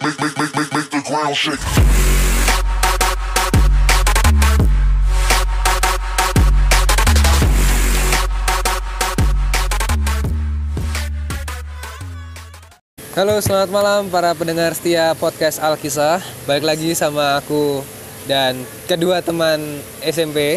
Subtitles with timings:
[0.00, 1.60] make, make, make, make, make the ground shake.
[13.12, 16.24] Halo, selamat malam para pendengar setia podcast Alkisah.
[16.48, 17.84] Balik lagi sama aku
[18.24, 19.60] dan kedua teman
[20.00, 20.56] SMP.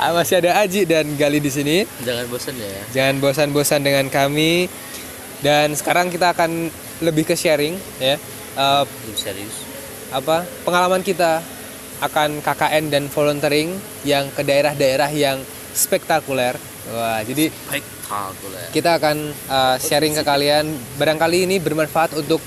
[0.14, 1.84] Masih ada Aji dan Gali di sini.
[2.06, 2.82] Jangan bosan ya.
[2.96, 4.72] Jangan bosan-bosan dengan kami.
[5.44, 8.20] Dan sekarang kita akan lebih ke sharing ya.
[8.86, 9.66] Belum serius.
[10.14, 11.42] apa pengalaman kita
[12.02, 13.74] akan KKN dan volunteering
[14.06, 15.42] yang ke daerah-daerah yang
[15.74, 16.54] spektakuler.
[16.92, 18.68] Wah, jadi Spektakuler.
[18.70, 19.16] kita akan
[19.48, 20.68] uh, sharing ke kalian
[21.00, 22.38] barangkali ini bermanfaat untuk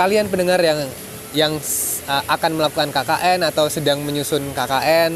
[0.00, 0.80] kalian pendengar yang
[1.30, 1.52] yang
[2.08, 5.12] uh, akan melakukan KKN atau sedang menyusun KKN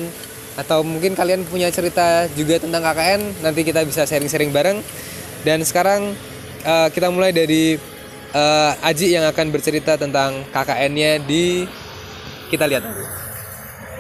[0.55, 4.79] atau mungkin kalian punya cerita juga tentang KKN nanti kita bisa sharing-sharing bareng
[5.43, 6.15] dan sekarang
[6.63, 7.75] uh, kita mulai dari
[8.35, 11.65] uh, Aji yang akan bercerita tentang KKN-nya di
[12.51, 13.05] kita lihat nanti.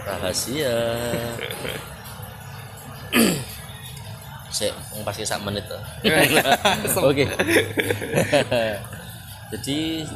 [0.05, 0.77] Rahasia.
[4.55, 4.71] Saya
[5.03, 5.81] pasti sak menit tuh.
[7.11, 7.27] Oke.
[9.55, 10.07] Jadi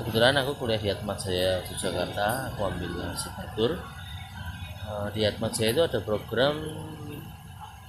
[0.00, 3.70] kebetulan aku kuliah di Atmat Jaya Yogyakarta, aku ambil arsitektur.
[4.86, 6.56] Eh, di Atmat Jaya itu ada program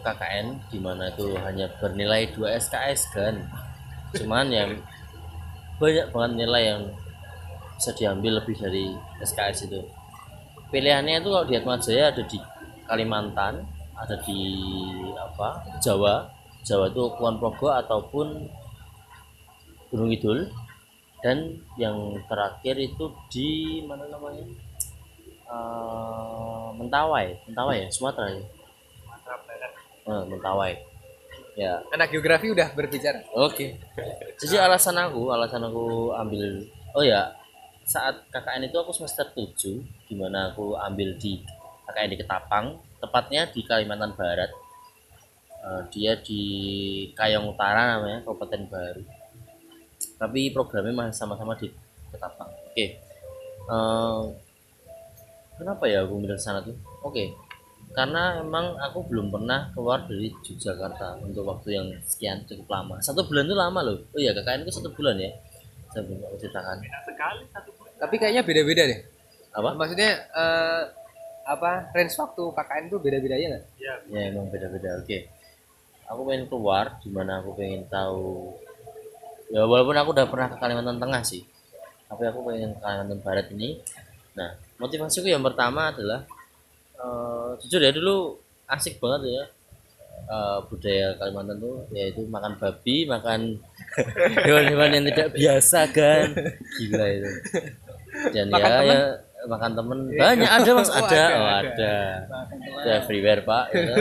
[0.04, 3.36] KKN di mana itu hanya bernilai 2 SKS kan.
[4.12, 4.72] Cuman yang
[5.78, 6.82] banyak banget nilai yang
[7.78, 9.82] bisa diambil lebih dari SKS itu.
[10.74, 12.38] Pilihannya itu kalau di Atmat Jaya ada di
[12.90, 13.64] Kalimantan
[13.98, 14.42] ada di
[15.14, 16.26] apa Jawa.
[16.66, 18.50] Jawa itu Kulon Progo ataupun
[19.94, 20.50] Gunung Kidul.
[21.18, 24.46] Dan yang terakhir itu di mana namanya?
[25.48, 27.34] Eh, Mentawai.
[27.50, 28.42] Mentawai ya Sumatera ya?
[30.08, 30.97] Eh, Mentawai
[31.58, 33.26] ya Anak geografi udah berbicara.
[33.34, 33.82] Oke.
[34.38, 36.62] Jadi alasan aku, alasan aku ambil
[36.94, 37.34] oh ya,
[37.82, 41.42] saat KKN itu aku semester 7 di mana aku ambil di
[41.90, 44.54] KKN di Ketapang, tepatnya di Kalimantan Barat.
[45.58, 46.42] Eh, dia di
[47.18, 49.04] Kayong Utara namanya, Kabupaten Baru.
[50.22, 51.74] Tapi programnya masih sama-sama di
[52.14, 52.54] Ketapang.
[52.70, 53.02] Oke.
[53.66, 54.24] Eh,
[55.58, 56.78] kenapa ya aku milih sana tuh?
[57.02, 57.47] Oke
[57.98, 63.02] karena emang aku belum pernah keluar dari Yogyakarta untuk waktu yang sekian cukup lama.
[63.02, 63.98] Satu bulan itu lama loh.
[64.14, 65.34] Oh iya KKN itu satu bulan ya.
[65.90, 66.78] Saya belum aku ceritakan.
[67.98, 69.02] Tapi kayaknya beda-beda deh.
[69.50, 69.74] apa?
[69.74, 70.84] Maksudnya eh,
[71.50, 73.66] apa range waktu KKN tuh beda-beda ya nggak?
[74.14, 75.02] ya emang beda-beda.
[75.02, 75.34] Oke.
[76.06, 78.54] Aku pengen keluar di mana aku pengen tahu.
[79.50, 81.42] Ya walaupun aku udah pernah ke Kalimantan Tengah sih.
[82.06, 83.82] Tapi aku pengen ke Kalimantan Barat ini.
[84.38, 86.30] Nah motivasiku yang pertama adalah
[86.98, 88.38] eh, jujur ya dulu
[88.68, 89.44] asik banget ya.
[90.28, 93.62] Eh, budaya Kalimantan tuh yaitu makan babi makan
[94.46, 96.36] hewan-hewan yang tidak biasa kan.
[96.82, 97.32] Gila itu.
[98.34, 98.98] Dan Makan ya, temen?
[98.98, 100.00] ya makan temen.
[100.12, 100.90] Banyak ada mas.
[100.90, 101.06] Oh, ada.
[101.06, 101.94] ada, oh, ada.
[102.82, 102.92] ada.
[103.04, 103.98] Everywhere pak ya, kan?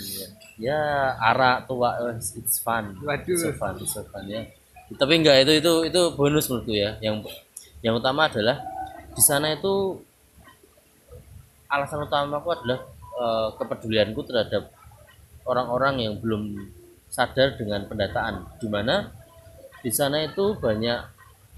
[0.00, 0.80] Ya, ya
[1.20, 2.96] arak tua it's fun.
[3.04, 3.28] Waduh.
[3.28, 4.46] it's so fun it's so fun ya.
[4.94, 6.96] Tapi enggak itu itu itu bonus menurutku ya.
[7.02, 7.28] Yang
[7.84, 8.62] yang utama adalah
[9.12, 10.00] di sana itu
[11.70, 12.80] alasan utamaku adalah
[13.16, 14.70] eh, kepedulianku terhadap
[15.46, 16.58] orang-orang yang belum
[17.06, 19.14] sadar dengan pendataan di mana
[19.80, 21.00] di sana itu banyak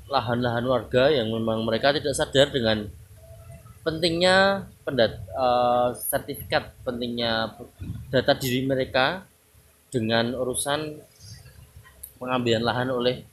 [0.09, 2.89] lahan-lahan warga yang memang mereka tidak sadar dengan
[3.85, 7.57] pentingnya pendat eh, sertifikat pentingnya
[8.13, 9.25] data diri mereka
[9.89, 11.01] dengan urusan
[12.21, 13.25] pengambilan lahan oleh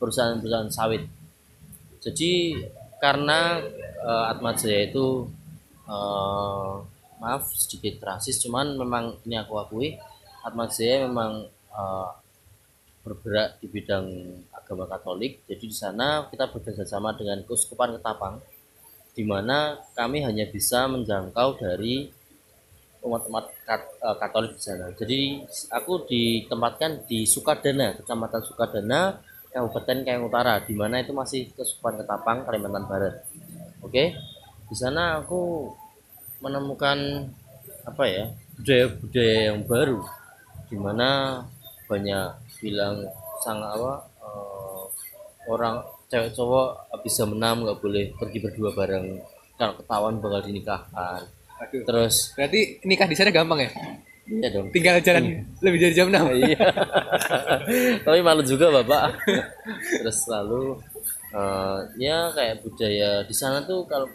[0.00, 1.04] perusahaan-perusahaan sawit.
[2.00, 2.56] Jadi
[2.98, 3.60] karena
[4.00, 5.28] eh, Atma Jaya itu
[5.92, 6.74] eh,
[7.20, 9.88] maaf sedikit rasis, cuman memang ini aku akui
[10.42, 12.10] Atma Jaya memang eh,
[13.02, 14.06] bergerak di bidang
[14.54, 15.42] agama Katolik.
[15.50, 18.38] Jadi di sana kita bekerja sama dengan Keuskupan Ketapang,
[19.12, 22.08] di mana kami hanya bisa menjangkau dari
[23.02, 24.86] umat-umat Kat- eh, Katolik di sana.
[24.94, 25.42] Jadi
[25.74, 29.00] aku ditempatkan di Sukadana, Kecamatan Sukadana,
[29.52, 33.14] Kabupaten Kayang Utara, di mana itu masih Keuskupan Ketapang, Kalimantan Barat.
[33.82, 34.14] Oke,
[34.70, 35.68] di sana aku
[36.42, 36.98] menemukan
[37.82, 38.24] apa ya
[38.58, 40.00] budaya-budaya yang baru,
[40.68, 41.08] di mana
[41.88, 42.30] banyak
[42.62, 43.02] bilang
[43.42, 44.82] sangat apa eh,
[45.50, 46.68] orang cewek cowok
[47.02, 49.18] bisa menam nggak boleh pergi berdua bareng
[49.58, 51.20] kalau ketahuan bakal dinikahkan
[51.62, 51.82] Aduh.
[51.86, 53.70] terus Berarti nikah di sana gampang ya?
[54.30, 56.46] iya dong Tinggal jalan lebih dari jam 6.
[56.46, 56.58] iya
[58.06, 59.18] tapi malu juga bapak
[59.98, 60.78] terus lalu
[61.34, 64.06] eh, ya kayak budaya di sana tuh kalau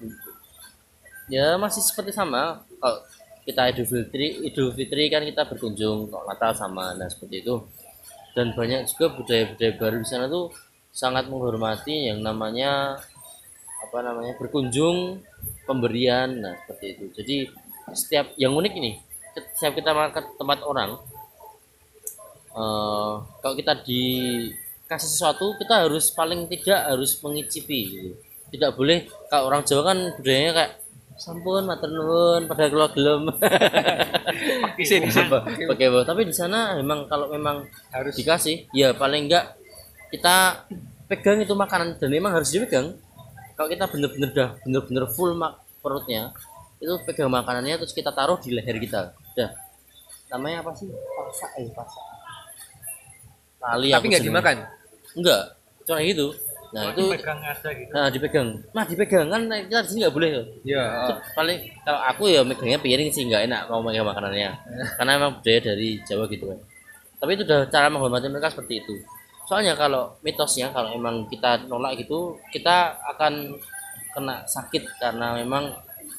[1.27, 2.63] ya masih seperti sama.
[2.79, 2.97] Kalau
[3.47, 7.63] kita Idul Fitri Idul Fitri kan kita berkunjung kalau Natal sama nah seperti itu.
[8.35, 10.53] Dan banyak juga budaya-budaya baru di sana tuh
[10.94, 13.01] sangat menghormati yang namanya
[13.81, 15.21] apa namanya berkunjung
[15.63, 17.06] pemberian nah seperti itu.
[17.15, 17.38] Jadi
[17.95, 18.91] setiap yang unik ini
[19.56, 20.97] setiap kita ke tempat orang
[22.51, 28.12] eh, kalau kita dikasih sesuatu kita harus paling tidak harus mengicipi gitu.
[28.51, 30.71] tidak boleh kalau orang Jawa kan budayanya kayak
[31.18, 33.25] sampun matur nuwun pada keluar gelem.
[34.86, 35.10] Sini,
[35.66, 38.14] pakai bawah tapi di sana memang kalau memang Harus.
[38.14, 39.58] dikasih ya paling enggak
[40.14, 40.64] kita
[41.10, 42.94] pegang itu makanan dan memang harus dipegang.
[43.58, 46.30] Kalau kita bener-bener dah bener-bener full mak perutnya
[46.78, 49.18] itu pegang makanannya terus kita taruh di leher kita.
[49.34, 49.52] Dah.
[50.30, 50.86] Namanya apa sih?
[50.88, 52.06] Pasak eh pasak.
[53.58, 54.58] Lali Tapi nggak dimakan.
[55.18, 55.44] enggak
[55.88, 56.30] cuma gitu
[56.75, 57.04] nah itu
[57.96, 58.48] nah dipegang.
[58.75, 60.84] Nah dipegang kan kita di sini nggak boleh tuh Iya.
[61.08, 64.52] itu paling kalau aku ya megangnya piring sih nggak enak mau megang makanannya.
[65.00, 66.60] Karena memang budaya dari Jawa gitu kan.
[67.18, 68.94] Tapi itu udah cara menghormati mereka seperti itu.
[69.48, 73.56] Soalnya kalau mitosnya kalau emang kita nolak gitu kita akan
[74.12, 75.72] kena sakit karena memang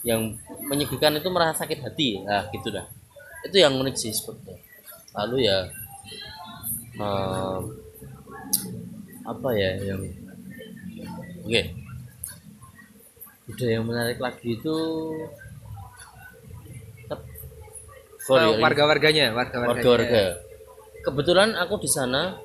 [0.07, 0.33] yang
[0.71, 2.25] menyedihkan itu merasa sakit hati.
[2.25, 2.89] Nah gitu dah.
[3.45, 4.69] Itu yang unik sih seperti
[5.17, 5.59] lalu ya
[7.01, 7.63] em,
[9.27, 10.03] apa ya yang
[11.41, 11.63] oke.
[13.45, 14.77] Budaya yang menarik lagi itu
[18.21, 19.73] sorry, Oh, warga-warganya, warga-warganya.
[19.73, 20.23] warga-warga.
[21.01, 22.37] Kebetulan aku di sana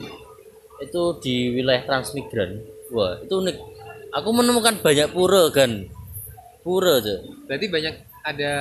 [0.80, 2.64] itu di wilayah transmigran.
[2.90, 3.58] Wah itu unik.
[4.14, 5.90] Aku menemukan banyak pura kan
[6.62, 7.18] pura tuh
[7.50, 8.52] Berarti banyak ada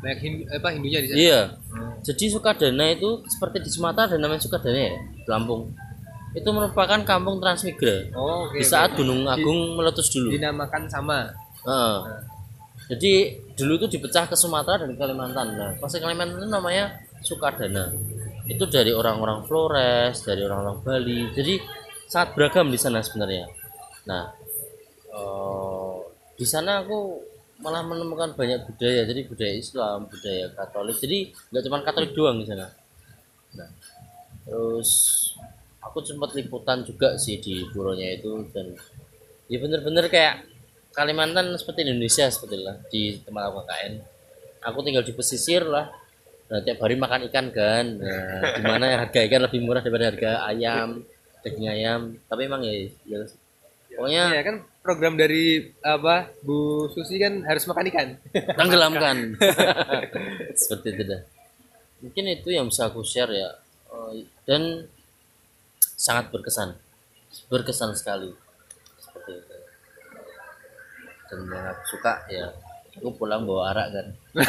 [0.00, 1.18] banyak Hindu, apa Hindunya di sana.
[1.18, 1.40] iya.
[2.00, 5.68] Jadi Sukadana itu seperti di Sumatera ada namanya Sukadana ya di Lampung
[6.34, 8.58] itu merupakan kampung transmigra Oh, oke.
[8.58, 11.30] di saat Gunung Agung meletus dulu dinamakan sama.
[11.62, 11.98] Heeh.
[12.90, 13.12] Jadi
[13.56, 15.56] dulu itu dipecah ke Sumatera dan Kalimantan.
[15.56, 17.88] Nah, pas Kalimantan itu namanya Sukadana.
[18.44, 21.32] Itu dari orang-orang Flores, dari orang-orang Bali.
[21.32, 21.56] Jadi
[22.10, 23.48] sangat beragam di sana sebenarnya.
[24.04, 24.28] Nah,
[25.08, 25.96] eh,
[26.36, 27.24] di sana aku
[27.64, 29.08] malah menemukan banyak budaya.
[29.08, 30.98] Jadi budaya Islam, budaya Katolik.
[31.00, 31.18] Jadi
[31.54, 32.68] nggak cuma Katolik doang di sana.
[33.56, 33.70] Nah,
[34.44, 34.90] terus
[35.84, 38.72] aku sempat liputan juga sih di puronya itu dan
[39.46, 40.48] ya bener-bener kayak
[40.94, 43.94] Kalimantan seperti Indonesia seperti lah di tempat aku KKN
[44.64, 45.92] aku tinggal di pesisir lah.
[46.44, 47.84] Nah, tiap hari makan ikan kan.
[48.00, 51.04] Nah, di mana harga ikan lebih murah daripada harga ayam
[51.44, 52.00] daging ayam.
[52.24, 52.72] Tapi emang ya,
[53.04, 53.18] ya
[53.94, 58.08] pokoknya Iya kan program dari apa Bu Susi kan harus makan ikan.
[58.58, 59.16] tenggelamkan.
[60.60, 61.20] Seperti itu dah.
[62.00, 63.48] Mungkin itu yang bisa aku share ya.
[63.92, 64.88] Eh, dan
[66.04, 66.76] sangat berkesan.
[67.48, 68.28] Berkesan sekali.
[69.00, 69.56] Seperti itu.
[71.32, 72.52] Dan yang aku suka ya
[73.00, 74.06] aku pulang bawa arak kan.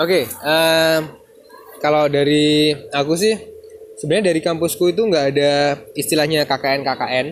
[0.00, 1.02] Oke, em,
[1.84, 3.36] kalau dari aku sih
[4.00, 7.26] sebenarnya dari kampusku itu nggak ada istilahnya KKN KKN,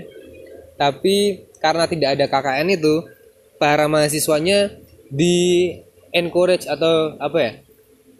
[0.77, 3.09] tapi karena tidak ada KKN itu
[3.56, 4.77] para mahasiswanya
[5.09, 5.73] di
[6.12, 7.53] encourage atau apa ya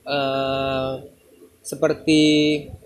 [0.09, 0.93] eh,
[1.61, 2.23] seperti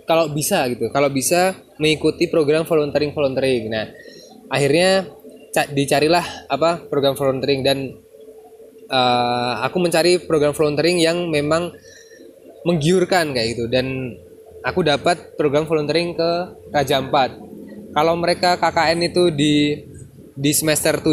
[0.09, 3.71] kalau bisa gitu, kalau bisa mengikuti program volunteering volunteering.
[3.71, 3.87] Nah,
[4.51, 5.07] akhirnya
[5.55, 7.79] ca- dicarilah apa program volunteering dan
[8.89, 11.73] eh, aku mencari program volunteering yang memang
[12.63, 14.15] menggiurkan kayak gitu dan
[14.63, 16.31] aku dapat program volunteering ke
[16.71, 17.35] Raja Ampat.
[17.93, 19.85] Kalau mereka KKN itu di
[20.33, 21.13] di semester 7,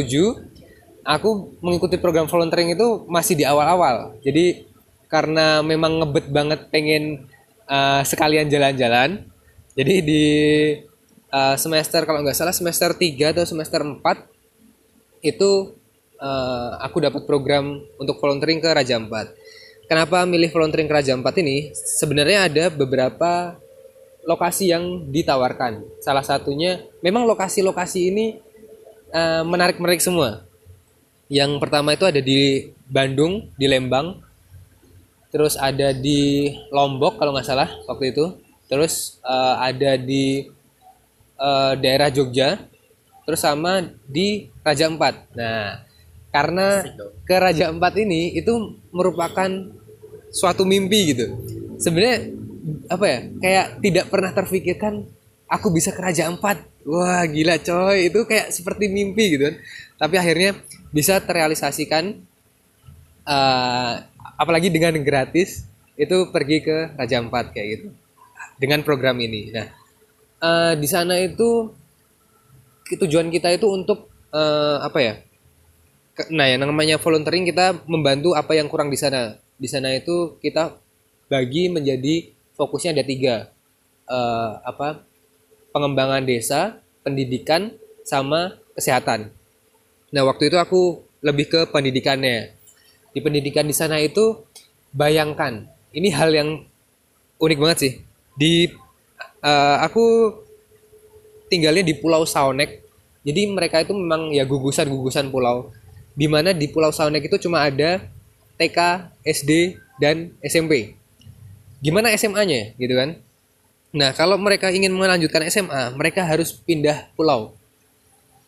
[1.03, 4.15] aku mengikuti program volunteering itu masih di awal-awal.
[4.23, 4.63] Jadi
[5.09, 7.27] karena memang ngebet banget pengen
[7.69, 9.23] eh, sekalian jalan-jalan.
[9.77, 10.25] Jadi di
[11.29, 14.01] eh, semester kalau nggak salah semester 3 atau semester 4
[15.21, 15.51] itu
[16.17, 19.31] eh, aku dapat program untuk volunteering ke Raja Ampat.
[19.85, 21.69] Kenapa milih volunteering ke Raja Ampat ini?
[21.73, 23.57] Sebenarnya ada beberapa
[24.25, 25.81] lokasi yang ditawarkan.
[26.03, 28.27] Salah satunya memang lokasi-lokasi ini
[29.41, 30.45] menarik-menarik semua.
[31.33, 34.21] Yang pertama itu ada di Bandung, di Lembang,
[35.29, 38.37] terus ada di Lombok kalau nggak salah waktu itu,
[38.69, 40.49] terus eh, ada di
[41.37, 42.57] eh, daerah Jogja,
[43.29, 45.15] terus sama di Raja Ampat.
[45.37, 45.85] Nah,
[46.29, 46.85] karena
[47.25, 49.49] ke Raja Ampat ini itu merupakan
[50.33, 51.25] suatu mimpi gitu.
[51.81, 52.33] Sebenarnya
[52.89, 53.19] apa ya?
[53.41, 54.93] Kayak tidak pernah terfikirkan
[55.49, 56.61] aku bisa ke Raja Ampat.
[56.85, 58.09] Wah, gila coy.
[58.13, 59.55] Itu kayak seperti mimpi gitu kan.
[59.99, 60.51] Tapi akhirnya
[60.93, 62.17] bisa terrealisasikan
[63.25, 63.93] eh,
[64.39, 65.67] apalagi dengan gratis
[65.99, 67.87] itu pergi ke Raja Ampat kayak gitu.
[68.55, 69.51] Dengan program ini.
[69.51, 69.67] Nah,
[70.39, 71.67] eh, di sana itu
[72.89, 75.13] tujuan kita itu untuk eh, apa ya?
[76.31, 79.35] Nah, yang namanya volunteering kita membantu apa yang kurang di sana.
[79.59, 80.79] Di sana itu kita
[81.27, 83.35] bagi menjadi fokusnya ada tiga,
[84.09, 85.05] Eh, apa
[85.69, 89.29] pengembangan desa, pendidikan, sama kesehatan.
[90.09, 92.57] Nah waktu itu aku lebih ke pendidikannya.
[93.09, 94.45] Di pendidikan di sana itu
[94.93, 96.49] bayangkan, ini hal yang
[97.41, 97.93] unik banget sih.
[98.37, 98.69] Di
[99.41, 100.33] eh, aku
[101.49, 102.85] tinggalnya di Pulau Saonek.
[103.25, 105.73] Jadi mereka itu memang ya gugusan-gugusan pulau.
[106.15, 107.99] Di mana di Pulau Saonek itu cuma ada
[108.55, 108.77] TK,
[109.23, 110.95] SD, dan SMP.
[111.83, 113.19] Gimana SMA-nya gitu kan?
[113.89, 117.57] Nah, kalau mereka ingin melanjutkan SMA, mereka harus pindah pulau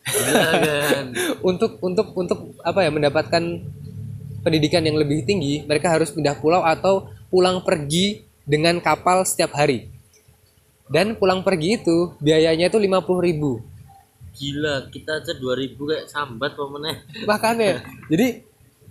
[1.50, 3.44] untuk untuk untuk apa ya mendapatkan
[4.42, 9.88] pendidikan yang lebih tinggi mereka harus pindah pulau atau pulang pergi dengan kapal setiap hari
[10.92, 13.62] dan pulang pergi itu biayanya itu 50.000 ribu
[14.32, 17.04] Gila, kita aja 2000 kayak sambat pemenang.
[17.30, 18.42] makanya jadi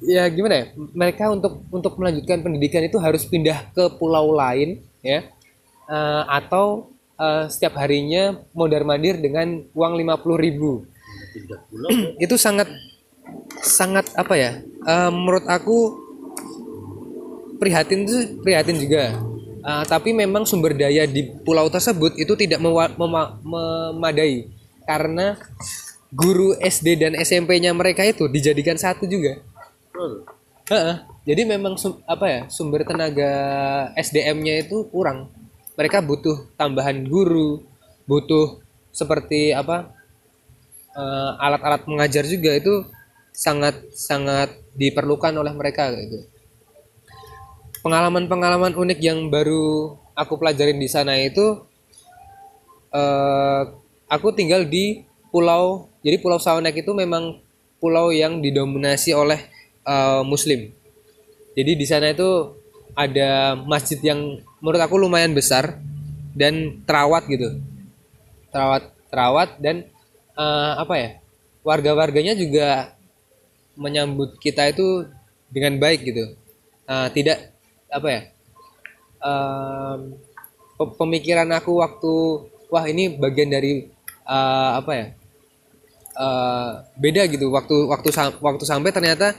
[0.00, 0.64] ya gimana ya
[0.96, 5.28] mereka untuk untuk melanjutkan pendidikan itu harus pindah ke pulau lain ya
[5.90, 6.86] Eh, atau
[7.18, 10.86] eh, setiap harinya mondar mandir dengan uang 50.000 ribu
[11.34, 11.90] Pindah pulau.
[12.22, 12.70] itu sangat
[13.60, 15.78] sangat apa ya eh, menurut aku
[17.60, 24.48] prihatin itu prihatin juga Eh, tapi memang sumber daya di pulau tersebut itu tidak memadai
[24.88, 25.36] karena
[26.08, 29.36] guru SD dan SMP-nya mereka itu dijadikan satu juga
[29.92, 30.24] Betul.
[30.72, 30.96] Heeh.
[31.28, 33.28] jadi memang sum- apa ya sumber tenaga
[34.00, 35.28] SDM-nya itu kurang
[35.76, 37.60] mereka butuh tambahan guru
[38.08, 38.64] butuh
[38.96, 39.92] seperti apa
[40.96, 42.88] eh, alat-alat mengajar juga itu
[43.32, 46.26] sangat sangat diperlukan oleh mereka gitu.
[47.80, 51.64] Pengalaman-pengalaman unik yang baru aku pelajarin di sana itu
[52.92, 53.62] eh,
[54.10, 57.40] aku tinggal di pulau jadi pulau Saonek itu memang
[57.80, 59.40] pulau yang didominasi oleh
[59.84, 60.72] eh, Muslim.
[61.56, 62.56] Jadi di sana itu
[62.96, 65.80] ada masjid yang menurut aku lumayan besar
[66.36, 67.56] dan terawat gitu.
[68.52, 69.88] Terawat terawat dan
[70.36, 71.10] eh, apa ya
[71.60, 72.96] warga-warganya juga
[73.78, 75.06] menyambut kita itu
[75.50, 76.24] dengan baik gitu.
[76.90, 77.38] Eh, tidak
[77.90, 78.20] apa ya
[80.78, 82.12] pe- pemikiran aku waktu
[82.72, 83.86] wah ini bagian dari
[84.26, 85.06] eh, apa ya
[86.18, 87.46] eh, beda gitu.
[87.52, 88.08] Waktu waktu
[88.40, 89.34] waktu sampai ternyata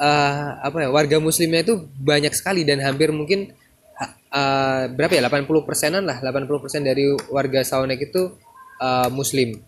[0.00, 3.52] eh, apa ya warga muslimnya itu banyak sekali dan hampir mungkin
[4.32, 8.22] eh, berapa ya 80 persenan lah 80 persen dari warga Saonek itu
[8.80, 9.60] eh, muslim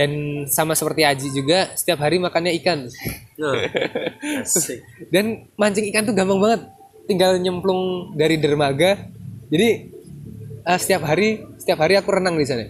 [0.00, 2.88] dan sama seperti Aji juga setiap hari makannya ikan.
[4.40, 4.80] Asik.
[5.12, 6.60] dan mancing ikan tuh gampang banget.
[7.04, 8.96] Tinggal nyemplung dari dermaga.
[9.52, 9.92] Jadi
[10.64, 12.64] eh, setiap hari setiap hari aku renang di sana.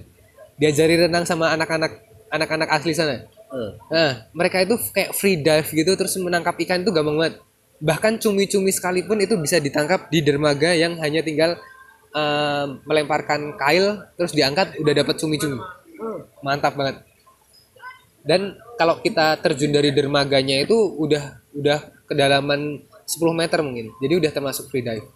[0.59, 2.03] Diajari renang sama anak-anak
[2.35, 3.23] anak-anak asli sana.
[3.23, 7.39] Eh, nah mereka itu kayak free dive gitu terus menangkap ikan itu gampang banget.
[7.79, 11.55] Bahkan cumi-cumi sekalipun itu bisa ditangkap di dermaga yang hanya tinggal
[12.11, 15.63] eh, melemparkan kail terus diangkat udah dapat cumi-cumi.
[16.43, 17.07] Mantap banget
[18.21, 23.91] dan kalau kita terjun dari dermaganya itu udah udah kedalaman 10 meter mungkin.
[23.99, 25.09] Jadi udah termasuk free dive.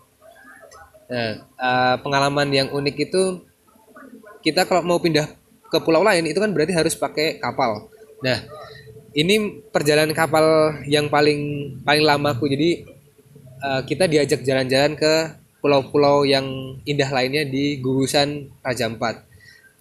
[1.10, 3.44] Nah eh, pengalaman yang unik itu
[4.40, 5.28] kita kalau mau pindah
[5.68, 7.88] ke pulau lain itu kan berarti harus pakai kapal.
[8.24, 8.40] Nah
[9.14, 11.40] ini perjalanan kapal yang paling
[11.84, 12.48] paling lama aku.
[12.48, 12.88] Jadi
[13.60, 19.24] eh, kita diajak jalan-jalan ke pulau-pulau yang indah lainnya di gugusan Raja Ampat.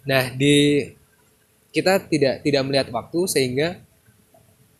[0.08, 0.80] Nah di
[1.74, 3.82] kita tidak tidak melihat waktu sehingga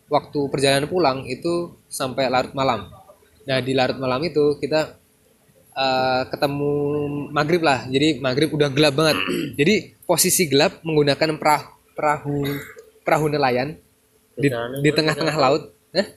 [0.07, 2.87] waktu perjalanan pulang itu sampai larut malam.
[3.43, 4.95] Nah di larut malam itu kita
[5.75, 6.71] eh, ketemu
[7.35, 7.83] maghrib lah.
[7.91, 9.19] Jadi maghrib udah gelap banget.
[9.59, 12.37] Jadi posisi gelap menggunakan perahu perahu
[13.03, 13.75] perahu nelayan
[14.39, 14.47] di,
[14.79, 15.75] di tengah-tengah laut.
[15.91, 16.07] Hah?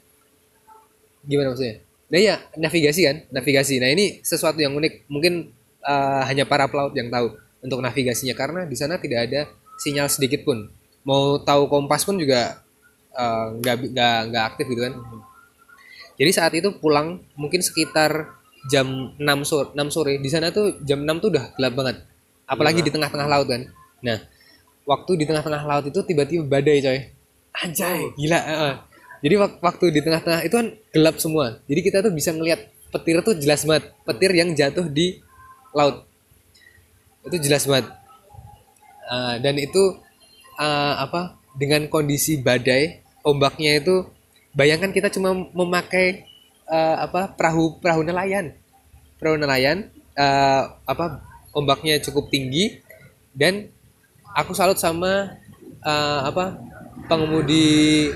[1.27, 1.83] Gimana maksudnya?
[2.09, 3.83] Nah ya navigasi kan, navigasi.
[3.83, 5.11] Nah ini sesuatu yang unik.
[5.11, 5.51] Mungkin
[5.83, 9.51] eh, hanya para pelaut yang tahu untuk navigasinya karena di sana tidak ada
[9.83, 10.69] sinyal sedikit pun.
[11.09, 12.61] Mau tahu kompas pun juga
[13.17, 14.95] eh, nggak bi- nggak nggak aktif gitu kan.
[16.19, 18.35] Jadi saat itu pulang mungkin sekitar
[18.67, 20.19] jam 6 sore, 6 sore.
[20.19, 21.97] Di sana tuh jam 6 tuh udah gelap banget.
[22.49, 23.63] Apalagi di tengah-tengah laut kan.
[24.03, 24.19] Nah,
[24.89, 26.99] waktu di tengah-tengah laut itu tiba-tiba badai coy.
[27.59, 28.39] Anjay, gila.
[28.41, 28.75] heeh.
[29.23, 31.59] Jadi wak- waktu di tengah-tengah itu kan gelap semua.
[31.71, 33.91] Jadi kita tuh bisa ngelihat petir tuh jelas banget.
[34.07, 35.19] Petir yang jatuh di
[35.75, 36.07] laut.
[37.27, 37.87] Itu jelas banget.
[39.09, 39.97] Eh, dan itu
[40.61, 44.05] eh, apa dengan kondisi badai ombaknya itu
[44.53, 46.29] bayangkan kita cuma memakai
[46.69, 48.53] eh, apa perahu perahu nelayan.
[49.17, 51.25] Perahu nelayan eh, apa
[51.57, 52.85] ombaknya cukup tinggi
[53.33, 53.73] dan
[54.37, 55.41] aku salut sama
[55.81, 56.61] eh, apa
[57.09, 58.13] pengemudi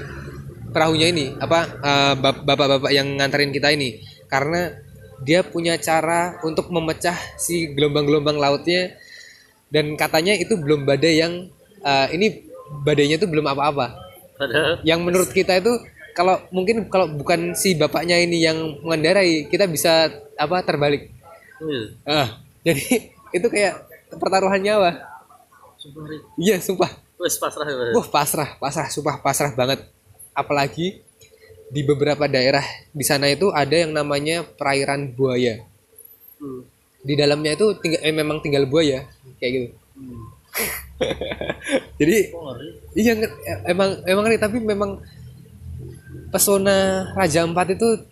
[0.73, 1.69] perahunya ini apa
[2.17, 4.05] bap- bapak-bapak yang nganterin kita ini.
[4.29, 4.73] Karena
[5.25, 8.97] dia punya cara untuk memecah si gelombang-gelombang lautnya
[9.73, 11.49] dan katanya itu belum badai yang
[11.81, 12.45] eh, ini
[12.85, 13.97] badainya itu belum apa-apa.
[14.85, 15.73] Yang menurut kita itu
[16.13, 21.09] kalau mungkin kalau bukan si bapaknya ini yang mengendarai kita bisa apa terbalik.
[22.05, 22.85] Ah jadi
[23.41, 23.81] itu kayak
[24.21, 24.91] pertaruhan nyawa.
[25.81, 26.05] Sumpah
[26.37, 26.93] iya sumpah.
[27.17, 29.89] Wes pasrah ya wah pasrah pasrah sumpah pasrah banget.
[30.37, 31.01] Apalagi
[31.73, 35.65] di beberapa daerah di sana itu ada yang namanya perairan buaya.
[36.43, 36.67] Hmm.
[37.07, 39.07] di dalamnya itu tinggal, eh, memang tinggal buaya
[39.43, 39.67] kayak gitu.
[39.99, 40.23] Hmm.
[41.99, 42.69] jadi ngeri?
[42.95, 43.13] iya
[43.67, 45.03] emang emang ngeri, tapi memang
[46.31, 48.07] pesona Raja Ampat itu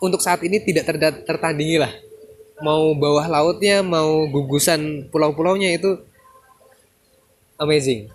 [0.00, 1.92] untuk saat ini tidak terda- tertandingi lah.
[2.62, 5.98] Mau bawah lautnya mau gugusan pulau-pulaunya itu
[7.58, 8.08] amazing.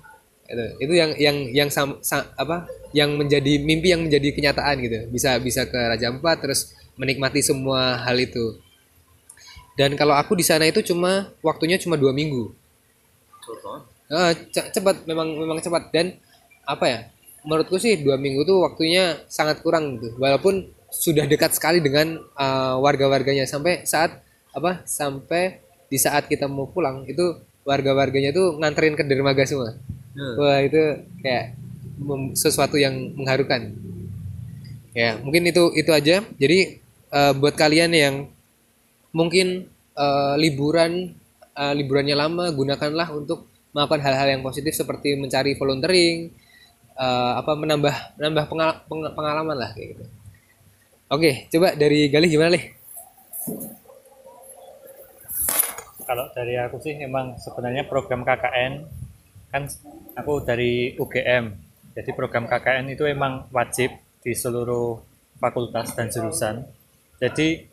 [0.46, 4.98] Itu itu yang yang yang sam, sa- apa yang menjadi mimpi yang menjadi kenyataan gitu.
[5.12, 8.58] Bisa bisa ke Raja Ampat terus menikmati semua hal itu
[9.76, 12.56] dan kalau aku di sana itu cuma waktunya cuma dua minggu.
[13.44, 13.84] Cepet banget.
[14.08, 15.92] Ah, ce- cepat memang memang cepat.
[15.92, 16.16] Dan
[16.64, 17.00] apa ya
[17.44, 20.16] menurutku sih dua minggu tuh waktunya sangat kurang gitu.
[20.16, 23.44] Walaupun sudah dekat sekali dengan uh, warga-warganya.
[23.44, 24.24] Sampai saat
[24.56, 25.60] apa sampai
[25.92, 27.36] di saat kita mau pulang itu
[27.68, 29.76] warga-warganya tuh nganterin ke dermaga semua.
[30.16, 30.40] Hmm.
[30.40, 30.80] wah itu
[31.20, 31.60] kayak
[32.40, 33.76] sesuatu yang mengharukan.
[34.96, 36.24] Ya mungkin itu itu aja.
[36.40, 36.80] Jadi
[37.12, 38.16] eh, buat kalian yang
[39.16, 41.16] mungkin eh, liburan
[41.56, 46.30] eh, liburannya lama gunakanlah untuk melakukan hal-hal yang positif seperti mencari volunteering
[47.00, 50.06] eh, apa menambah menambah pengal- peng- pengalaman lah kayak gitu
[51.08, 52.76] oke coba dari Galih gimana lih
[56.06, 58.74] Kalau dari aku sih emang sebenarnya program KKN
[59.50, 59.66] kan
[60.14, 61.46] aku dari UGM.
[61.98, 63.90] Jadi program KKN itu emang wajib
[64.22, 65.02] di seluruh
[65.42, 66.62] fakultas dan jurusan.
[67.18, 67.66] Jadi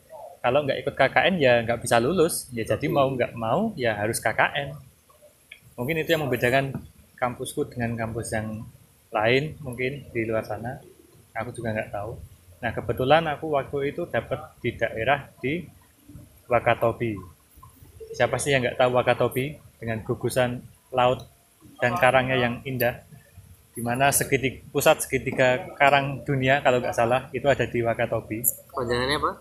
[0.43, 2.51] kalau nggak ikut KKN ya nggak bisa lulus.
[2.51, 4.75] Ya jadi mau nggak mau ya harus KKN.
[5.79, 6.75] Mungkin itu yang membedakan
[7.15, 8.67] kampusku dengan kampus yang
[9.15, 10.83] lain mungkin di luar sana.
[11.31, 12.19] Aku juga nggak tahu.
[12.59, 15.63] Nah kebetulan aku waktu itu dapat di daerah di
[16.51, 17.15] Wakatobi
[18.13, 20.61] siapa sih yang nggak tahu Wakatobi dengan gugusan
[20.93, 21.25] laut
[21.81, 23.01] dan karangnya yang indah
[23.73, 29.17] di mana segitiga, pusat segitiga karang dunia kalau nggak salah itu ada di Wakatobi Panjangannya
[29.17, 29.31] apa?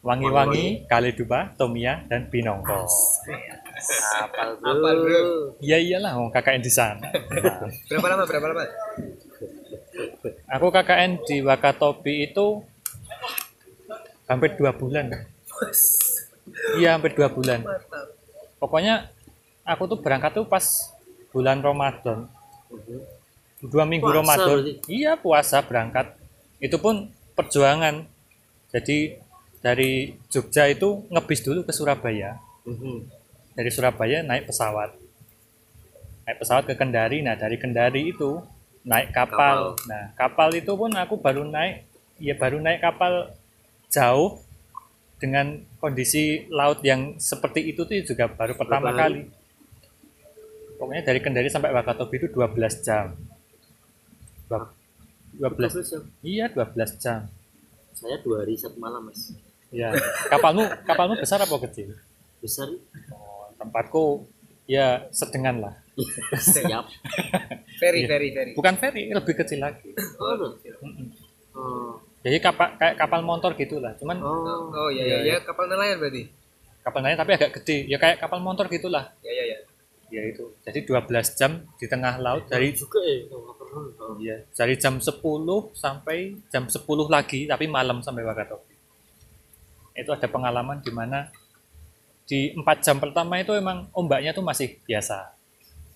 [0.00, 2.88] Wangi-Wangi, Kaledupa, Tomia, dan Pinongko
[4.20, 4.70] Apal bro.
[4.72, 5.22] Apal, bro.
[5.60, 7.00] iya iyalah mau KKN di sana.
[7.00, 8.64] Nah, berapa lama berapa lama?
[10.56, 12.60] Aku KKN di Wakatobi itu
[14.28, 15.08] hampir dua bulan.
[16.76, 17.64] Iya hampir dua bulan.
[18.60, 19.08] Pokoknya
[19.64, 20.64] aku tuh berangkat tuh pas
[21.32, 22.28] bulan Ramadan.
[23.60, 24.48] Dua minggu Puasa Ramadan.
[24.56, 24.72] berarti?
[24.88, 26.06] iya puasa berangkat.
[26.60, 28.04] Itu pun perjuangan.
[28.70, 29.16] Jadi
[29.60, 32.36] dari Jogja itu ngebis dulu ke Surabaya.
[32.64, 33.20] Mhm.
[33.50, 34.94] dari Surabaya naik pesawat.
[36.24, 37.20] Naik pesawat ke Kendari.
[37.20, 38.40] Nah dari Kendari itu
[38.82, 39.76] naik kapal.
[39.76, 39.88] Kapal.
[39.90, 41.84] nah kapal itu pun aku baru naik
[42.16, 43.28] ya baru naik kapal
[43.90, 44.40] jauh
[45.20, 49.28] dengan kondisi laut yang seperti itu tuh juga baru pertama kali.
[50.80, 53.12] Pokoknya dari Kendari sampai Wakatobi itu 12 jam.
[54.48, 54.72] Dua-
[55.36, 57.28] 12 Terus ya, iya 12 jam.
[57.92, 59.36] Saya dua hari satu malam mas.
[59.70, 59.88] Ya
[60.28, 61.94] kapalmu kapalmu besar apa kecil
[62.40, 62.66] Besar.
[63.12, 64.24] oh, tempatku
[64.64, 65.74] ya sedengan lah
[66.32, 66.84] Siap.
[67.80, 70.56] ferry ferry ferry bukan ferry lebih kecil lagi Oh.
[71.50, 71.92] Oh.
[72.22, 74.70] jadi kapal kayak kapal motor gitulah cuman Oh.
[74.70, 76.30] oh iya iya ya kapal nelayan berarti
[76.80, 79.58] kapal lain tapi agak gede ya kayak kapal motor gitulah ya ya ya
[80.10, 81.06] ya itu jadi 12
[81.36, 83.30] jam di tengah laut dari Juga ya.
[83.30, 83.82] Oh, nggak pernah.
[84.00, 84.14] Oh.
[84.18, 85.20] ya dari jam 10
[85.72, 88.69] sampai jam 10 lagi tapi malam sampai Wakatobi
[90.00, 91.28] itu ada pengalaman di mana
[92.30, 95.34] di empat jam pertama itu emang ombaknya tuh masih biasa.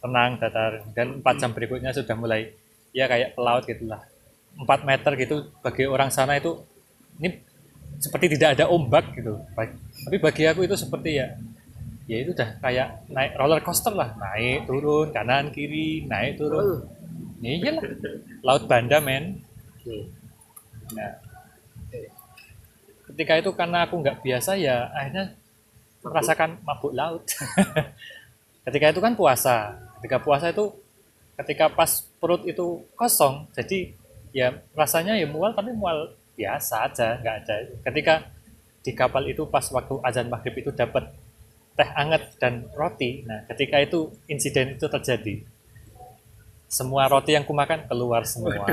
[0.02, 0.82] Tenang datar.
[0.90, 2.50] Dan empat jam berikutnya sudah mulai
[2.90, 4.02] ya kayak pelaut gitulah.
[4.54, 6.62] 4 meter gitu bagi orang sana itu
[7.18, 7.42] ini
[8.02, 9.38] seperti tidak ada ombak gitu.
[9.54, 11.38] Tapi bagi aku itu seperti ya
[12.04, 14.14] ya itu udah kayak naik roller coaster lah.
[14.18, 16.86] Naik turun kanan kiri naik turun.
[17.38, 17.82] Ya iyalah.
[18.42, 19.38] Laut banda men.
[20.98, 21.33] Nah
[23.14, 25.38] ketika itu karena aku nggak biasa ya akhirnya
[26.02, 27.22] merasakan mabuk laut.
[28.66, 29.78] Ketika itu kan puasa.
[30.02, 30.74] Ketika puasa itu
[31.34, 33.90] ketika pas perut itu kosong jadi
[34.30, 37.54] ya rasanya ya mual tapi mual biasa aja nggak ada.
[37.86, 38.14] Ketika
[38.84, 41.08] di kapal itu pas waktu azan maghrib itu dapat
[41.74, 45.40] teh hangat dan roti nah ketika itu insiden itu terjadi.
[46.66, 48.66] Semua roti yang kumakan keluar semua.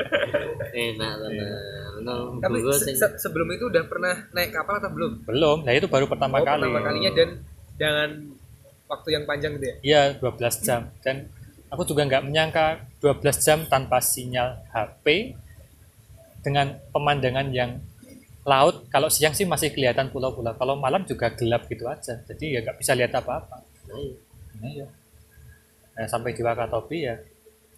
[0.76, 1.81] Enak tenan.
[2.02, 5.12] Nang tapi se- se- sebelum itu udah pernah naik kapal atau belum?
[5.24, 5.58] Belum.
[5.62, 6.66] Nah itu baru pertama Oh, kali.
[6.66, 7.28] pertama kalinya dan
[7.74, 8.10] jangan
[8.84, 9.74] waktu yang panjang gitu ya?
[9.80, 10.90] Iya 12 jam.
[11.00, 11.30] Dan
[11.66, 12.66] aku juga nggak menyangka
[12.98, 15.32] 12 jam tanpa sinyal HP
[16.40, 17.78] dengan pemandangan yang
[18.42, 18.84] laut.
[18.88, 22.18] Kalau siang sih masih kelihatan pulau-pulau kalau malam juga gelap gitu aja.
[22.20, 23.62] Jadi ya nggak bisa lihat apa-apa.
[23.86, 23.98] Nah,
[24.68, 24.86] iya.
[25.92, 27.14] Nah, sampai di Wakatobi ya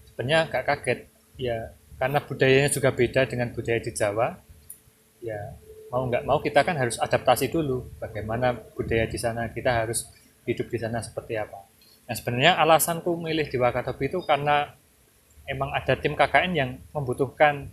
[0.06, 1.00] sebenarnya agak kaget.
[1.34, 4.34] Ya karena budayanya juga beda dengan budaya di Jawa.
[5.24, 5.40] Ya
[5.88, 7.86] mau nggak mau kita kan harus adaptasi dulu.
[8.02, 10.10] Bagaimana budaya di sana kita harus
[10.44, 11.64] hidup di sana seperti apa.
[12.04, 14.68] Nah sebenarnya alasanku milih di Wakatobi itu karena
[15.48, 17.70] emang ada tim KKN yang membutuhkan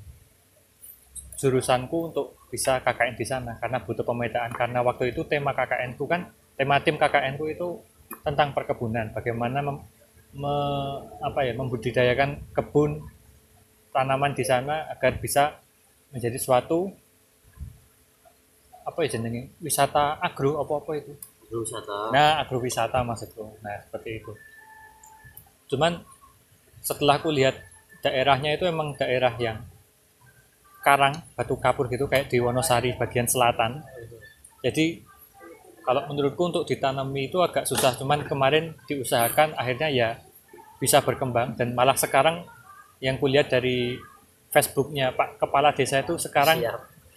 [1.42, 3.58] jurusanku untuk bisa KKN di sana.
[3.58, 4.54] Karena butuh pemetaan.
[4.54, 7.82] Karena waktu itu tema KKN ku kan tema tim KKN ku itu
[8.22, 9.12] tentang perkebunan.
[9.12, 9.84] Bagaimana mem-
[10.38, 13.02] me- apa ya membudidayakan kebun
[13.92, 15.60] tanaman di sana agar bisa
[16.12, 16.92] menjadi suatu
[18.82, 19.54] apa ya jenenge?
[19.62, 21.14] Wisata agro apa apa itu.
[21.52, 23.62] Wisata nah agrowisata maksudku.
[23.62, 24.32] Nah seperti itu.
[25.72, 26.02] Cuman
[26.82, 27.56] setelah aku lihat
[28.02, 29.62] daerahnya itu emang daerah yang
[30.82, 33.86] karang batu kapur gitu kayak di Wonosari bagian selatan.
[34.66, 35.06] Jadi
[35.82, 37.98] kalau menurutku untuk ditanami itu agak susah.
[37.98, 40.10] Cuman kemarin diusahakan akhirnya ya
[40.82, 41.54] bisa berkembang.
[41.58, 42.46] Dan malah sekarang
[43.02, 43.98] yang kulihat dari
[44.54, 46.62] Facebooknya Pak Kepala Desa itu sekarang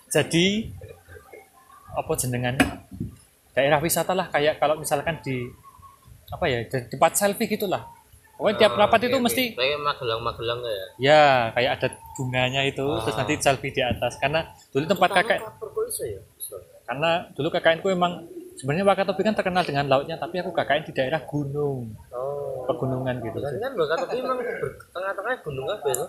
[0.09, 0.47] jadi
[1.95, 2.59] apa jenengan
[3.55, 5.47] daerah wisata lah kayak kalau misalkan di
[6.33, 7.87] apa ya di tempat selfie gitulah.
[8.35, 10.87] Pokoknya tiap rapat itu mesti kayak magelang-magelang ya?
[10.99, 14.19] Ya kayak ada bunganya itu terus nanti selfie di atas.
[14.19, 14.43] Karena
[14.75, 15.11] dulu tempat
[15.87, 16.19] iso ya
[16.85, 20.93] karena dulu KKN ku emang sebenarnya Wakatobi kan terkenal dengan lautnya tapi aku KKN di
[20.95, 21.93] daerah gunung.
[22.15, 22.65] Oh.
[22.65, 23.39] Pegunungan gitu.
[23.43, 26.07] Kan kan loh tapi emang ber- tengah-tengah gunung apa itu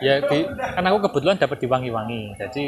[0.00, 2.22] ya di kan aku kebetulan dapat di Wangi-Wangi.
[2.40, 2.64] Jadi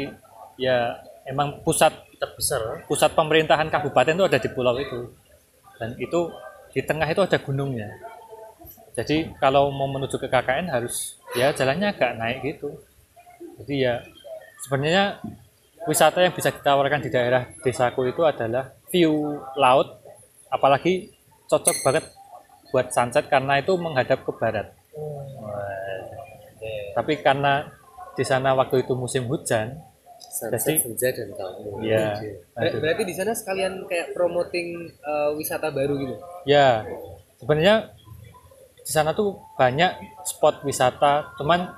[0.61, 0.93] ya
[1.25, 2.77] emang pusat terbesar kan?
[2.85, 5.09] pusat pemerintahan kabupaten itu ada di pulau itu.
[5.75, 6.31] Dan itu
[6.71, 7.89] di tengah itu ada gunungnya.
[8.95, 12.71] Jadi kalau mau menuju ke KKN harus ya jalannya agak naik gitu.
[13.59, 13.99] Jadi ya
[14.63, 15.19] sebenarnya
[15.85, 19.11] wisata yang bisa ditawarkan di daerah desaku itu adalah view
[19.59, 19.99] laut
[20.47, 21.11] apalagi
[21.51, 22.05] cocok banget
[22.71, 24.71] buat sunset karena itu menghadap ke barat.
[24.95, 25.99] Wah.
[26.95, 27.67] tapi karena
[28.15, 29.75] di sana waktu itu musim hujan
[30.15, 32.15] Jadi- senja dan kamu ya
[32.55, 36.15] Ber- berarti di sana sekalian kayak promoting eh, wisata baru gitu?
[36.47, 36.87] Ya,
[37.35, 37.91] sebenarnya
[38.79, 39.91] di sana tuh banyak
[40.23, 41.75] spot wisata, cuman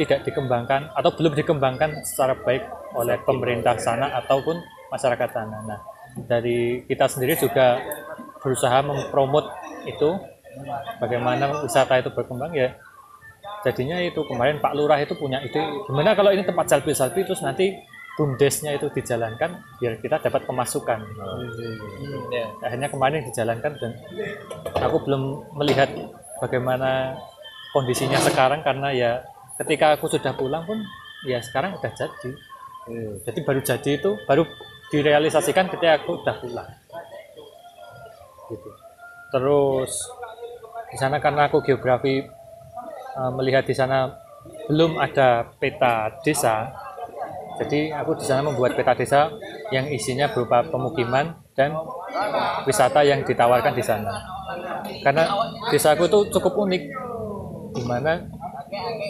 [0.00, 2.64] tidak dikembangkan atau belum dikembangkan secara baik
[2.96, 4.56] oleh pemerintah sana ataupun
[4.88, 5.58] masyarakat sana.
[5.62, 5.78] Nah,
[6.16, 7.82] dari kita sendiri juga
[8.40, 9.50] berusaha mempromot
[9.84, 10.14] itu,
[11.02, 12.74] bagaimana wisata itu berkembang ya.
[13.64, 17.72] Jadinya itu kemarin Pak Lurah itu punya ide, gimana kalau ini tempat selfie-selfie terus nanti
[18.14, 21.00] bumdesnya itu dijalankan biar kita dapat pemasukan.
[22.30, 23.92] ya akhirnya kemarin dijalankan dan
[24.78, 25.90] aku belum melihat
[26.38, 27.18] bagaimana
[27.74, 29.10] kondisinya sekarang karena ya
[29.58, 30.78] ketika aku sudah pulang pun
[31.26, 32.30] ya sekarang udah jadi
[33.24, 34.44] jadi baru jadi itu baru
[34.94, 36.70] direalisasikan ketika aku udah pulang
[38.46, 38.70] gitu
[39.34, 39.90] terus
[40.94, 42.22] di sana karena aku geografi
[43.18, 44.14] eh, melihat di sana
[44.70, 46.70] belum ada peta desa
[47.54, 49.30] jadi aku di sana membuat peta desa
[49.70, 51.70] yang isinya berupa pemukiman dan
[52.66, 54.10] wisata yang ditawarkan di sana.
[55.06, 55.30] Karena
[55.70, 56.82] desaku itu cukup unik,
[57.78, 58.26] di mana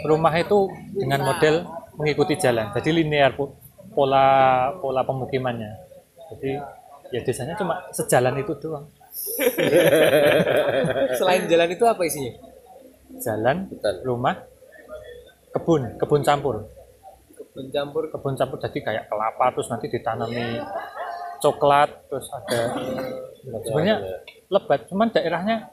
[0.04, 1.64] rumah itu dengan model
[1.96, 3.32] mengikuti jalan, jadi linear
[3.94, 4.26] pola
[4.82, 5.72] pola pemukimannya.
[6.34, 6.50] Jadi
[7.14, 8.86] ya desanya cuma sejalan itu doang.
[11.18, 12.34] selain jalan itu apa isinya
[13.22, 13.94] Jalan, Betul.
[14.02, 14.36] rumah,
[15.54, 16.66] kebun, kebun campur.
[17.54, 20.58] mencampur ke kebun campur jadi kayak kelapa terus nanti ditanami
[21.38, 22.74] coklat terus ada
[23.62, 23.96] sebenarnya
[24.50, 25.70] lebat cuman daerahnya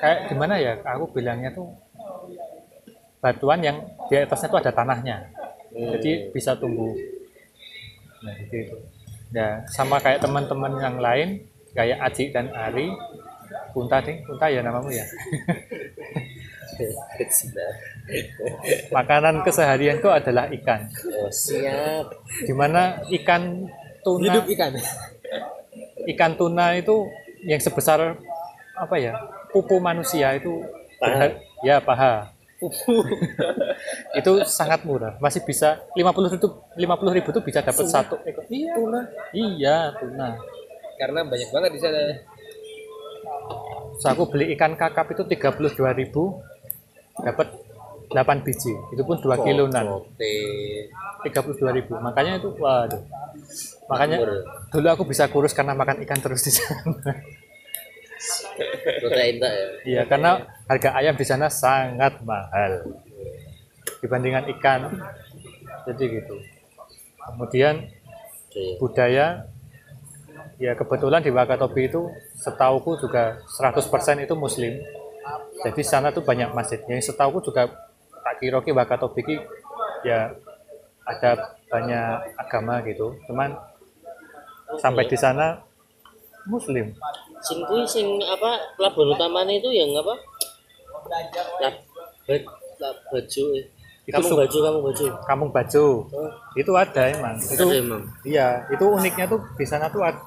[0.00, 1.68] kayak gimana ya aku bilangnya tuh
[3.20, 3.76] batuan yang
[4.08, 5.20] di atasnya tuh ada tanahnya
[5.96, 6.92] jadi bisa tumbuh.
[8.20, 8.76] Nah gitu
[9.30, 11.28] ya sama kayak teman-teman yang lain
[11.72, 12.90] kayak Aji dan Ari.
[13.70, 15.06] Kunta ding Kunta ya namamu ya.
[18.90, 20.86] Makanan keseharianku adalah ikan.
[21.20, 22.14] Oh, siap.
[22.42, 23.68] Di mana ikan
[24.00, 24.72] tuna hidup ikan.
[26.08, 27.06] Ikan tuna itu
[27.44, 28.16] yang sebesar
[28.74, 29.12] apa ya?
[29.52, 30.62] Pupu manusia itu
[30.96, 32.32] berha- ya paha
[34.20, 38.44] itu sangat murah masih bisa 50 ribu 50 ribu tuh bisa dapat satu ekor.
[38.52, 38.72] Iya.
[38.76, 39.00] Tuna.
[39.32, 40.28] Iya tuna.
[41.00, 42.00] Karena banyak banget di sana.
[43.96, 46.44] Terus aku beli ikan kakap itu 32 ribu
[47.20, 47.48] dapat
[48.12, 48.72] 8 biji.
[48.92, 50.04] Itu pun 2 kilonan.
[50.04, 50.32] Oke.
[51.24, 51.96] 32 ribu.
[51.96, 53.00] Makanya itu waduh.
[53.88, 54.16] Makanya
[54.68, 56.94] dulu aku bisa kurus karena makan ikan terus di sana
[59.00, 60.30] protein tak ya Iya, karena
[60.68, 62.84] harga ayam di sana sangat mahal
[64.00, 64.80] dibandingkan ikan.
[65.88, 66.36] Jadi gitu.
[67.20, 67.88] Kemudian
[68.50, 68.74] Iya.
[68.82, 69.26] budaya
[70.58, 74.74] ya kebetulan di Wakatobi itu setauku juga 100% itu muslim.
[75.62, 76.80] Jadi sana tuh banyak masjid.
[76.90, 77.70] Yang setauku juga
[78.20, 79.36] tak kira ki Wakatobi ki
[80.04, 80.34] ya
[81.06, 81.30] ada
[81.70, 83.16] banyak agama gitu.
[83.30, 83.54] Cuman
[84.82, 85.62] sampai di sana
[86.44, 86.86] muslim.
[87.40, 90.14] sing kuwi sing apa pelabuhan utamanya itu yang apa
[91.60, 91.74] lab
[92.26, 92.42] baj
[92.78, 93.66] lab baju eh.
[94.02, 95.84] Itu kamu baju kamu baju Kampung Bajo.
[96.04, 97.36] oh, Itu ada emang.
[97.38, 100.18] Itu ada emang Iya, itu uniknya tuh di sana tuh ad-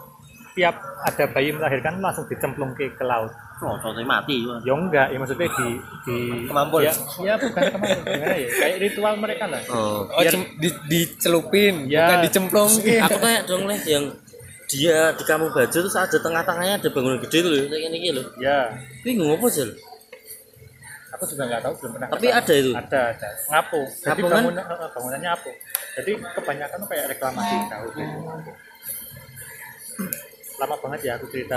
[0.54, 3.34] tiap ada bayi melahirkan langsung dicemplung ke, ke laut.
[3.60, 4.62] oh soalnya mati Wah.
[4.62, 5.68] Ya enggak, ya maksudnya di
[6.06, 6.80] di Kemampul.
[6.80, 8.50] Ya, ya bukan kemampul, gimana ya?
[8.54, 9.62] Kayak ritual mereka lah.
[9.68, 10.22] oh Oh,
[10.62, 12.06] di, dicelupin, Ya.
[12.06, 12.70] bukan dicemplung.
[12.70, 14.06] aku tanya dong leh yang
[14.68, 18.26] dia di kamu baju terus ada tengah-tengahnya ada bangunan gede tuh loh kayak gini loh
[18.38, 18.74] Ya,
[19.04, 19.68] ini ngopo sih
[21.14, 22.08] aku juga nggak tahu belum pernah.
[22.10, 22.72] Tapi ada itu?
[22.74, 23.30] Ada, ada.
[23.48, 23.80] Ngapo.
[23.86, 24.34] Jadi Ngapungan?
[24.44, 25.50] bangunan, eh, bangunannya apa?
[25.96, 28.18] Jadi kebanyakan tuh kayak reklamasi tahu gitu.
[30.58, 31.56] Lama banget ya aku cerita.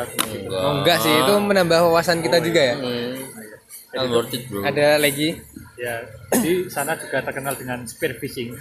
[0.52, 2.74] Oh, enggak sih, itu menambah wawasan kita juga ya.
[2.76, 4.12] hmm.
[4.12, 5.40] Worth it bro Ada lagi.
[5.80, 8.52] Ya, jadi sana juga terkenal dengan spearfishing.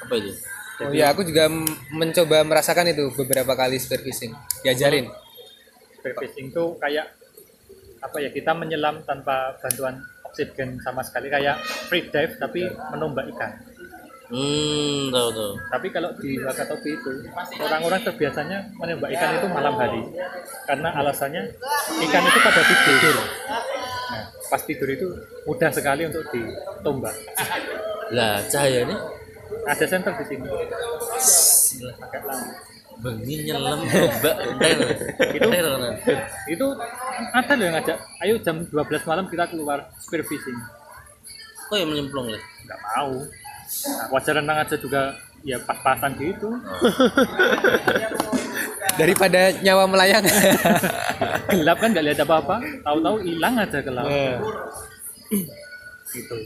[0.00, 0.32] apa itu
[0.80, 1.44] Oh ya, aku juga
[1.92, 4.32] mencoba merasakan itu beberapa kali spearfishing.
[4.64, 5.12] Diajarin.
[6.00, 7.12] Spearfishing tuh kayak
[8.00, 11.60] apa ya kita menyelam tanpa bantuan oksigen sama sekali kayak
[11.92, 13.52] free dive tapi menembak ikan.
[14.30, 17.12] hmm tahu tahu Tapi kalau di Wakatobi itu
[17.58, 20.00] orang-orang terbiasanya menembak ikan itu malam hari
[20.64, 21.42] karena alasannya
[22.08, 23.16] ikan itu pada tidur.
[23.20, 25.06] Nah, pas tidur itu
[25.44, 27.14] mudah sekali untuk ditombak.
[28.10, 29.19] lah cahayanya
[29.62, 30.46] Ada senter di sini.
[31.96, 32.48] Agak lama.
[33.00, 33.80] bengi nyelam
[34.20, 34.36] mbak
[35.32, 35.48] Itu-
[36.52, 36.66] Itu
[37.32, 40.60] ada loh yang ngajak, ayo jam 12 malam kita keluar spearfishing.
[41.64, 46.52] kok yang menyemplung leh nggak mau nah, wajar renang aja juga ya pas-pasan gitu
[48.92, 50.26] Daripada nyawa melayang.
[51.50, 54.36] gelap kan nggak lihat apa-apa tahu-tahu hilang aja ke laut Eh.
[56.10, 56.36] gitu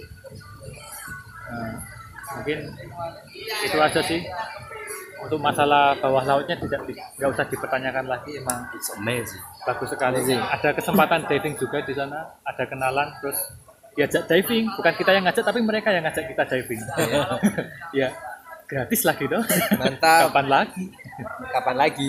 [1.45, 1.73] Nah,
[2.33, 2.59] mungkin
[3.65, 4.21] itu aja sih.
[5.25, 6.85] Untuk masalah bawah lautnya tidak
[7.17, 9.41] nggak usah dipertanyakan lagi emang it's amazing.
[9.65, 10.21] bagus sekali.
[10.21, 13.39] Sih ada kesempatan diving juga di sana ada kenalan terus
[13.97, 14.69] diajak diving.
[14.77, 16.81] Bukan kita yang ngajak tapi mereka yang ngajak kita diving.
[17.97, 18.13] Ya
[18.65, 19.39] gratis lah gitu
[19.77, 20.33] Mantap.
[20.33, 20.85] kapan lagi?
[21.53, 22.09] Kapan lagi?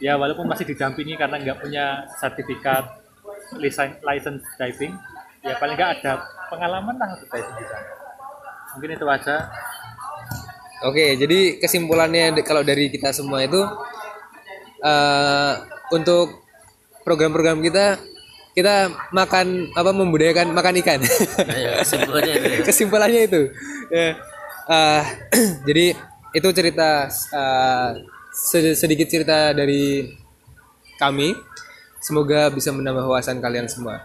[0.00, 2.84] ya walaupun masih didampingi karena nggak punya sertifikat
[3.58, 4.94] license, license diving
[5.44, 8.05] ya paling nggak ada pengalaman lah untuk diving di sana
[8.76, 9.48] mungkin itu aja
[10.84, 13.64] Oke, jadi kesimpulannya kalau dari kita semua itu
[14.84, 15.52] eh
[15.88, 16.44] untuk
[17.00, 17.96] program-program kita
[18.52, 21.00] kita makan apa membudayakan makan ikan.
[21.48, 22.58] Ayo, kesimpulannya itu ya.
[22.68, 23.42] Kesimpulannya itu.
[23.88, 24.10] Ya.
[24.68, 25.02] Eh,
[25.68, 25.86] jadi
[26.36, 27.08] itu cerita
[28.32, 30.12] sed- sedikit cerita dari
[31.00, 31.32] kami.
[32.04, 34.04] Semoga bisa menambah wawasan kalian semua.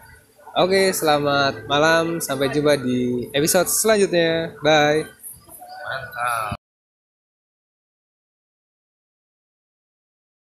[0.52, 2.20] Oke, selamat malam.
[2.20, 4.52] Sampai jumpa di episode selanjutnya.
[4.60, 5.08] Bye.
[5.88, 6.61] mantap